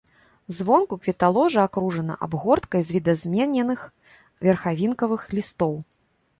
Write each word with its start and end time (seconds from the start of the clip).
Звонку 0.59 0.97
кветаложа 1.03 1.59
акружана 1.69 2.17
абгорткай 2.29 2.81
з 2.89 2.97
відазмененых 2.97 3.87
верхавінкавых 4.47 5.31
лістоў. 5.41 5.73